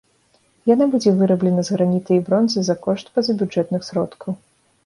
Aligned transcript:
Яна 0.69 0.87
будзе 0.95 1.11
выраблена 1.19 1.61
з 1.69 1.77
граніта 1.77 2.11
і 2.17 2.23
бронзы 2.31 2.59
за 2.71 2.75
кошт 2.87 3.15
пазабюджэтных 3.19 3.81
сродкаў. 3.93 4.31